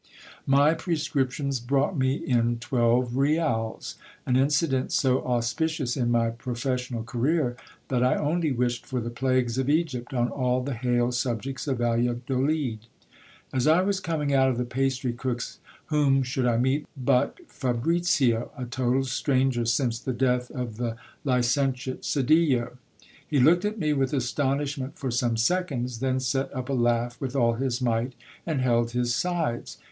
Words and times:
My 0.47 0.73
prescriptions 0.73 1.59
brought 1.59 1.95
me 1.95 2.15
in 2.15 2.57
twelve 2.57 3.15
rials; 3.15 3.97
an 4.25 4.35
incident 4.35 4.91
so 4.91 5.23
auspicious 5.23 5.95
in 5.95 6.09
my 6.09 6.31
professional 6.31 7.03
career, 7.03 7.55
that 7.89 8.01
I 8.03 8.15
only 8.15 8.51
wished 8.51 8.83
for 8.87 8.99
the 8.99 9.11
plagues 9.11 9.59
of 9.59 9.69
Egypt 9.69 10.11
on 10.11 10.29
all 10.29 10.63
the 10.63 10.73
hale 10.73 11.11
subjects 11.11 11.67
of 11.67 11.77
Valladolid. 11.77 12.79
As 13.53 13.67
I 13.67 13.83
was 13.83 13.99
coming 13.99 14.33
out 14.33 14.49
of 14.49 14.57
the 14.57 14.65
pastry 14.65 15.13
cook's 15.13 15.59
whom 15.85 16.23
should 16.23 16.47
I 16.47 16.57
meet 16.57 16.87
but 16.97 17.37
Fabricio, 17.47 18.49
a 18.57 18.65
total 18.65 19.03
stranger 19.03 19.65
since 19.65 19.99
the 19.99 20.13
death 20.13 20.49
of 20.49 20.77
the 20.77 20.95
licentiate 21.23 22.05
Sedillo! 22.05 22.79
He 23.27 23.39
looked 23.39 23.65
at 23.65 23.77
me 23.77 23.93
with 23.93 24.13
astonishment 24.13 24.97
for 24.97 25.11
some 25.11 25.37
seconds; 25.37 25.99
then 25.99 26.19
set 26.19 26.51
up 26.55 26.69
a 26.69 26.73
laugh 26.73 27.21
with 27.21 27.35
all 27.35 27.53
his 27.53 27.83
might, 27.83 28.13
and 28.47 28.61
held 28.61 28.93
his 28.93 29.13
sides. 29.13 29.77